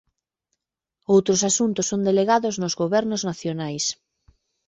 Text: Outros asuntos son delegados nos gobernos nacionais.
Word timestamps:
Outros 1.13 1.41
asuntos 1.49 1.85
son 1.91 2.01
delegados 2.09 2.55
nos 2.61 2.77
gobernos 2.81 3.21
nacionais. 3.29 3.85